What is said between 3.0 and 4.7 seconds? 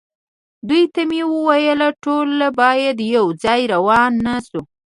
یو ځای روان نه شو.